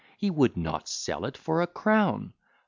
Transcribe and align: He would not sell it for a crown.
He 0.17 0.31
would 0.31 0.57
not 0.57 0.89
sell 0.89 1.25
it 1.25 1.37
for 1.37 1.61
a 1.61 1.67
crown. 1.67 2.33